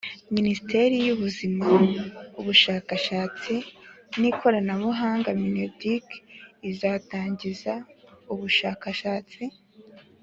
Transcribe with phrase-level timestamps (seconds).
[0.35, 1.47] minisiteri y'uburezi,
[2.39, 3.53] ubushakashatsi
[4.19, 6.07] n'ikoranabuhanga (mineduc)
[6.69, 7.73] izatangiza
[8.33, 9.43] ubushakashatsi